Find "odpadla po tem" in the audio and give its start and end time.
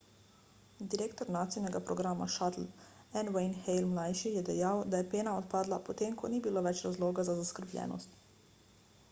5.43-6.19